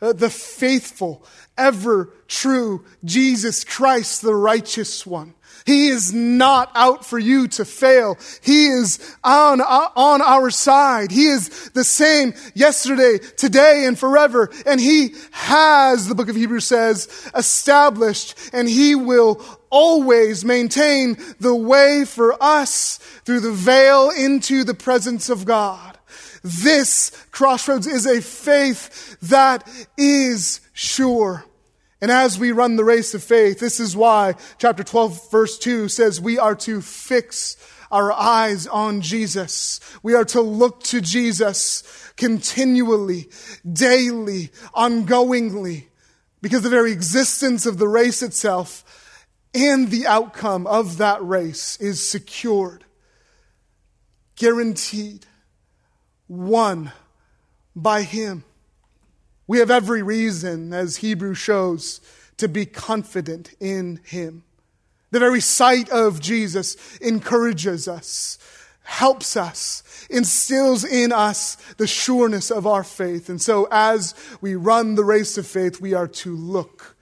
[0.00, 1.24] Uh, the faithful,
[1.56, 5.34] ever true Jesus Christ, the righteous one.
[5.68, 8.16] He is not out for you to fail.
[8.40, 11.10] He is on, on our side.
[11.10, 14.50] He is the same yesterday, today, and forever.
[14.64, 21.54] And He has, the book of Hebrews says, established, and He will always maintain the
[21.54, 22.96] way for us
[23.26, 25.98] through the veil into the presence of God.
[26.42, 31.44] This crossroads is a faith that is sure.
[32.00, 35.88] And as we run the race of faith, this is why chapter 12 verse 2
[35.88, 37.56] says we are to fix
[37.90, 39.80] our eyes on Jesus.
[40.02, 43.28] We are to look to Jesus continually,
[43.70, 45.86] daily, ongoingly,
[46.40, 48.84] because the very existence of the race itself
[49.54, 52.84] and the outcome of that race is secured,
[54.36, 55.26] guaranteed,
[56.28, 56.92] won
[57.74, 58.44] by Him.
[59.48, 62.02] We have every reason, as Hebrew shows,
[62.36, 64.44] to be confident in him.
[65.10, 68.38] The very sight of Jesus encourages us,
[68.82, 73.30] helps us, instills in us the sureness of our faith.
[73.30, 76.94] And so, as we run the race of faith, we are to look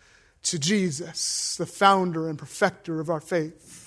[0.45, 3.86] to Jesus, the founder and perfecter of our faith.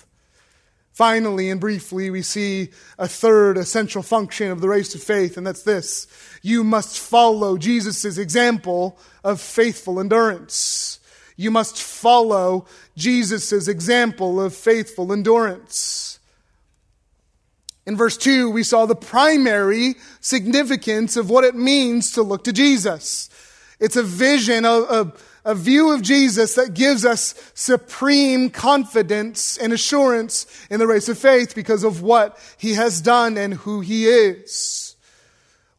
[0.99, 5.47] Finally and briefly, we see a third essential function of the race of faith, and
[5.47, 6.07] that's this
[6.41, 10.99] you must follow Jesus' example of faithful endurance.
[11.37, 12.65] You must follow
[12.97, 16.19] Jesus' example of faithful endurance.
[17.85, 22.51] In verse 2, we saw the primary significance of what it means to look to
[22.51, 23.29] Jesus.
[23.79, 25.13] It's a vision, a,
[25.49, 31.17] a view of Jesus that gives us supreme confidence and assurance in the race of
[31.17, 34.95] faith because of what he has done and who he is.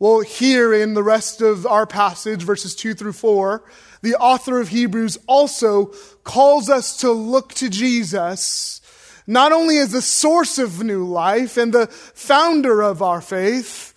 [0.00, 3.62] Well, here in the rest of our passage, verses 2 through 4,
[4.02, 5.92] the author of Hebrews also
[6.24, 8.80] calls us to look to Jesus,
[9.24, 13.94] not only as the source of new life and the founder of our faith,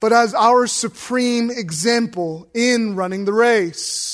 [0.00, 4.13] but as our supreme example in running the race.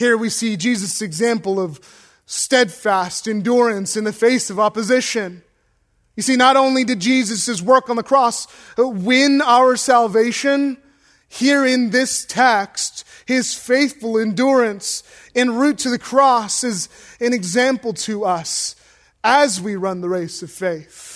[0.00, 1.78] Here we see Jesus' example of
[2.24, 5.42] steadfast endurance in the face of opposition.
[6.16, 8.46] You see, not only did Jesus' work on the cross
[8.78, 10.78] uh, win our salvation,
[11.28, 15.02] here in this text, his faithful endurance
[15.34, 16.88] en route to the cross is
[17.20, 18.76] an example to us
[19.22, 21.09] as we run the race of faith.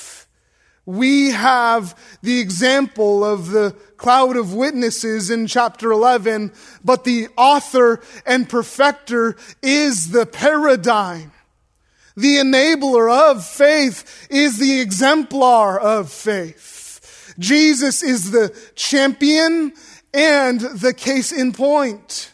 [0.86, 6.52] We have the example of the cloud of witnesses in chapter 11,
[6.84, 11.32] but the author and perfecter is the paradigm.
[12.16, 17.34] The enabler of faith is the exemplar of faith.
[17.38, 19.72] Jesus is the champion
[20.12, 22.33] and the case in point.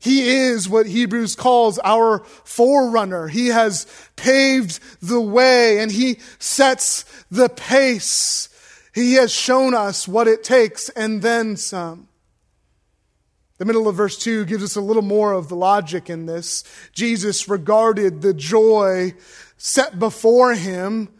[0.00, 3.28] He is what Hebrews calls our forerunner.
[3.28, 3.86] He has
[4.16, 8.48] paved the way and he sets the pace.
[8.94, 12.08] He has shown us what it takes and then some.
[13.58, 16.64] The middle of verse 2 gives us a little more of the logic in this.
[16.92, 19.12] Jesus regarded the joy
[19.58, 21.10] set before him,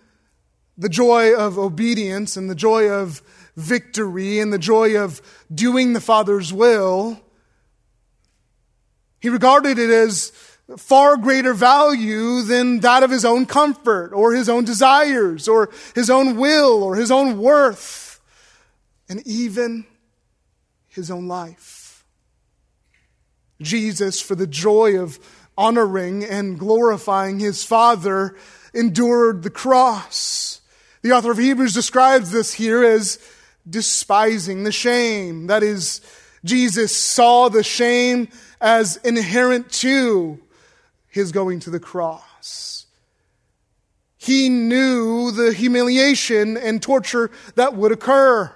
[0.78, 3.20] the joy of obedience and the joy of
[3.56, 5.20] victory and the joy of
[5.54, 7.20] doing the Father's will.
[9.20, 10.32] He regarded it as
[10.76, 16.08] far greater value than that of his own comfort or his own desires or his
[16.10, 18.20] own will or his own worth
[19.08, 19.84] and even
[20.88, 22.04] his own life.
[23.60, 25.18] Jesus, for the joy of
[25.58, 28.36] honoring and glorifying his Father,
[28.72, 30.60] endured the cross.
[31.02, 33.18] The author of Hebrews describes this here as
[33.68, 35.48] despising the shame.
[35.48, 36.00] That is,
[36.44, 38.28] Jesus saw the shame
[38.60, 40.40] as inherent to
[41.08, 42.86] his going to the cross.
[44.16, 48.54] He knew the humiliation and torture that would occur.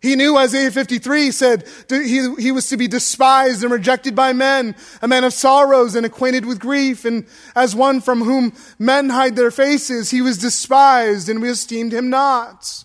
[0.00, 4.76] He knew Isaiah 53 said he, he was to be despised and rejected by men,
[5.00, 7.04] a man of sorrows and acquainted with grief.
[7.04, 11.92] And as one from whom men hide their faces, he was despised and we esteemed
[11.92, 12.84] him not.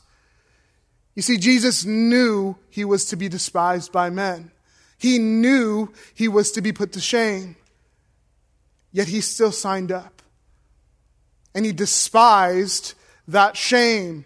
[1.15, 4.51] You see, Jesus knew he was to be despised by men.
[5.01, 7.55] He knew he was to be put to shame.
[8.91, 10.21] Yet he still signed up.
[11.55, 12.93] And he despised
[13.27, 14.25] that shame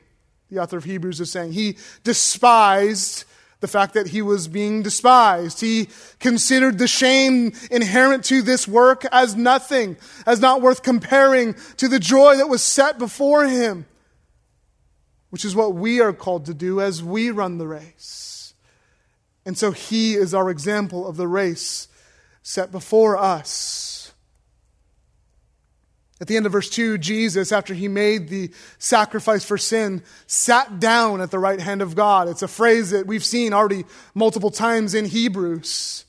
[0.52, 1.54] the author of Hebrews is saying.
[1.54, 3.24] He despised
[3.62, 5.62] the fact that he was being despised.
[5.62, 5.88] He
[6.20, 12.00] considered the shame inherent to this work as nothing, as not worth comparing to the
[12.00, 13.86] joy that was set before him,
[15.30, 18.35] which is what we are called to do as we run the race.
[19.46, 21.88] And so he is our example of the race
[22.42, 24.14] set before us.
[26.22, 30.80] At the end of verse 2, Jesus, after he made the sacrifice for sin, sat
[30.80, 32.30] down at the right hand of God.
[32.30, 33.84] It's a phrase that we've seen already
[34.14, 36.06] multiple times in Hebrews.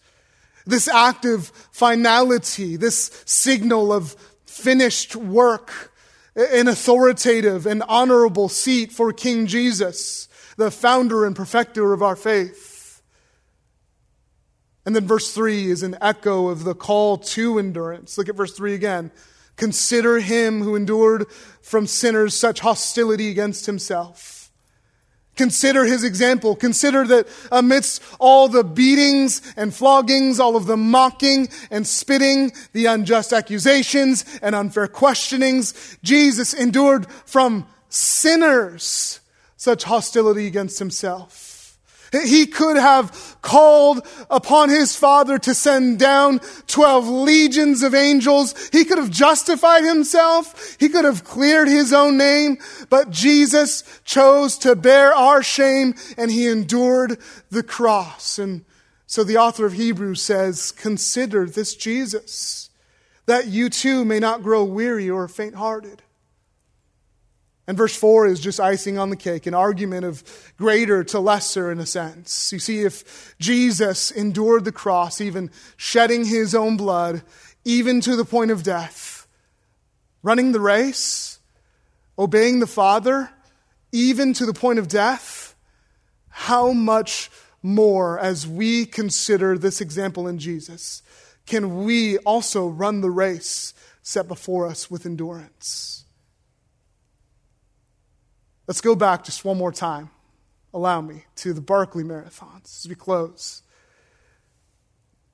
[0.65, 4.13] This act of finality, this signal of
[4.47, 5.93] finished work,
[6.37, 12.66] an authoritative and honorable seat for King Jesus, the founder and perfecter of our faith.
[14.87, 18.17] And then verse 3 is an echo of the call to endurance.
[18.17, 19.11] Look at verse 3 again.
[19.57, 21.29] Consider him who endured
[21.61, 24.37] from sinners such hostility against himself
[25.37, 26.57] Consider his example.
[26.57, 32.87] Consider that amidst all the beatings and floggings, all of the mocking and spitting, the
[32.87, 39.21] unjust accusations and unfair questionings, Jesus endured from sinners
[39.59, 41.46] such hostility against himself.
[42.13, 48.69] He could have called upon his father to send down 12 legions of angels.
[48.71, 50.77] He could have justified himself.
[50.79, 52.59] He could have cleared his own name.
[52.89, 57.19] But Jesus chose to bear our shame and he endured
[57.51, 58.39] the cross.
[58.39, 58.65] And
[59.07, 62.71] so the author of Hebrews says, consider this Jesus,
[63.27, 66.03] that you too may not grow weary or faint hearted.
[67.67, 70.23] And verse 4 is just icing on the cake, an argument of
[70.57, 72.53] greater to lesser in a sense.
[72.53, 77.23] You see, if Jesus endured the cross, even shedding his own blood,
[77.65, 79.27] even to the point of death,
[80.23, 81.41] running the race,
[82.17, 83.31] obeying the Father,
[83.91, 85.57] even to the point of death,
[86.29, 87.31] how much
[87.63, 91.03] more, as we consider this example in Jesus,
[91.47, 95.96] can we also run the race set before us with endurance?
[98.67, 100.11] Let's go back just one more time.
[100.75, 103.63] Allow me to the Barkley marathons as we close.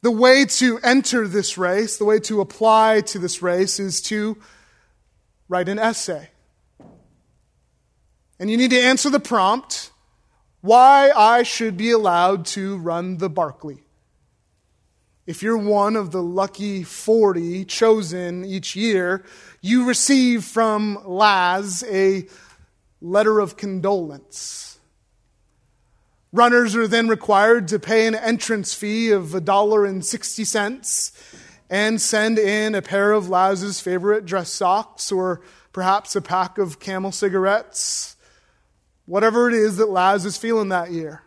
[0.02, 4.36] The way to enter this race, the way to apply to this race is to
[5.48, 6.28] write an essay.
[8.38, 9.90] And you need to answer the prompt
[10.60, 13.84] why I should be allowed to run the Barkley.
[15.26, 19.24] If you're one of the lucky 40 chosen each year,
[19.60, 22.26] you receive from Laz a
[23.02, 24.78] letter of condolence.
[26.32, 31.12] Runners are then required to pay an entrance fee of a dollar and sixty cents
[31.68, 35.42] and send in a pair of Laz's favorite dress socks or
[35.72, 38.16] perhaps a pack of camel cigarettes,
[39.04, 41.22] whatever it is that Laz is feeling that year.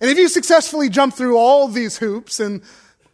[0.00, 2.62] And if you successfully jump through all these hoops and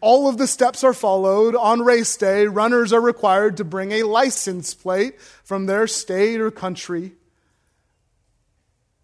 [0.01, 1.55] all of the steps are followed.
[1.55, 6.51] On race day, runners are required to bring a license plate from their state or
[6.51, 7.13] country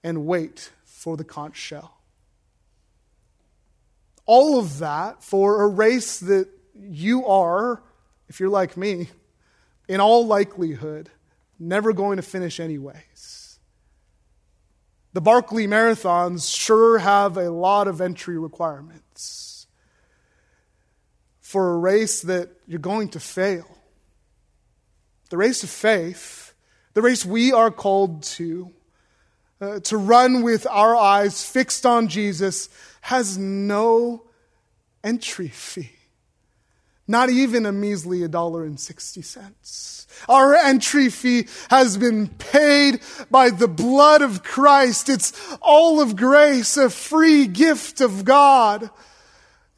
[0.02, 1.98] and wait for the conch shell.
[4.24, 7.82] All of that for a race that you are,
[8.28, 9.08] if you're like me,
[9.88, 11.10] in all likelihood,
[11.58, 13.58] never going to finish anyways.
[15.12, 19.66] The Barkley Marathons sure have a lot of entry requirements
[21.40, 23.66] for a race that you're going to fail.
[25.30, 26.52] The race of faith,
[26.92, 28.72] the race we are called to,
[29.60, 32.68] uh, to run with our eyes fixed on Jesus
[33.02, 34.22] has no
[35.02, 35.90] entry fee.
[37.08, 40.06] Not even a measly a dollar and sixty cents.
[40.28, 43.00] Our entry fee has been paid
[43.30, 45.08] by the blood of Christ.
[45.08, 45.32] It's
[45.62, 48.90] all of grace, a free gift of God.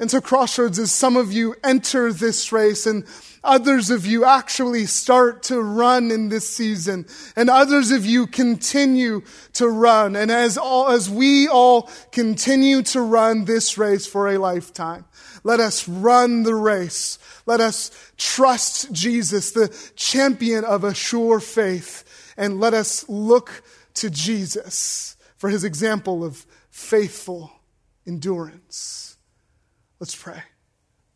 [0.00, 3.04] And so, Crossroads, as some of you enter this race and
[3.42, 9.22] others of you actually start to run in this season, and others of you continue
[9.54, 14.38] to run, and as all, as we all continue to run this race for a
[14.38, 15.04] lifetime,
[15.42, 17.18] let us run the race.
[17.46, 23.62] Let us trust Jesus, the champion of a sure faith, and let us look
[23.94, 27.50] to Jesus for his example of faithful
[28.06, 29.07] endurance.
[30.00, 30.42] Let's pray.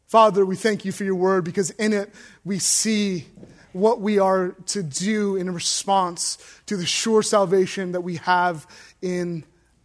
[0.08, 2.12] Father, we thank you for your word because in it
[2.44, 3.26] we see
[3.72, 8.66] what we are to do in response to the sure salvation that we have
[9.00, 9.44] in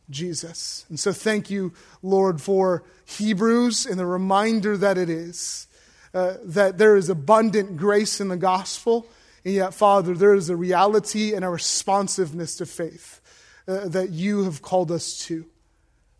[0.09, 0.85] Jesus.
[0.89, 5.67] And so thank you, Lord, for Hebrews and the reminder that it is
[6.13, 9.05] uh, that there is abundant grace in the gospel.
[9.45, 13.21] And yet, Father, there is a reality and a responsiveness to faith
[13.67, 15.45] uh, that you have called us to.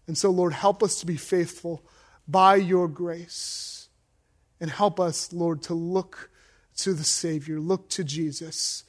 [0.06, 1.82] And so, Lord, help us to be faithful
[2.28, 3.90] by your grace.
[4.60, 6.30] And help us, Lord, to look
[6.78, 8.84] to the Savior, look to Jesus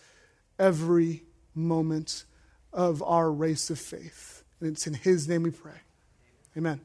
[0.58, 1.24] every
[1.54, 2.24] moment
[2.72, 4.44] of our race of faith.
[4.60, 5.80] And it's in His name we pray.
[6.56, 6.80] Amen.